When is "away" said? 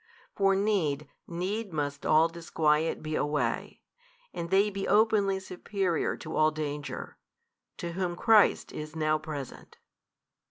3.15-3.81